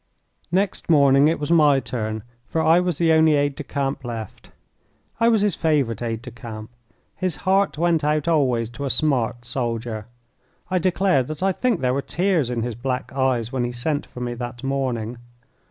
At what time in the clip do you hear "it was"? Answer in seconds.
1.27-1.51